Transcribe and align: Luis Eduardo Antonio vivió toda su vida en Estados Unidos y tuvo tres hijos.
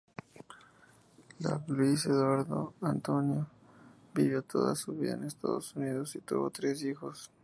Luis 1.67 2.07
Eduardo 2.07 2.73
Antonio 2.81 3.45
vivió 4.15 4.41
toda 4.41 4.73
su 4.75 4.93
vida 4.95 5.13
en 5.13 5.25
Estados 5.25 5.75
Unidos 5.75 6.15
y 6.15 6.21
tuvo 6.21 6.49
tres 6.49 6.81
hijos. 6.81 7.29